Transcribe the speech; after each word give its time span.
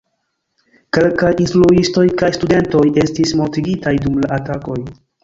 Kelkaj 0.97 1.29
instruistoj 1.43 2.05
kaj 2.21 2.29
studentoj 2.37 2.81
estis 3.03 3.35
mortigitaj 3.43 3.93
dum 4.07 4.17
la 4.25 4.31
atakoj. 4.39 4.79